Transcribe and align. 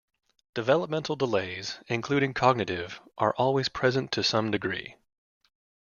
Developmental 0.55 1.15
delays, 1.15 1.77
including 1.85 2.33
cognitive, 2.33 2.99
are 3.19 3.35
always 3.37 3.69
present 3.69 4.11
to 4.13 4.23
some 4.23 4.49
degree. 4.49 4.95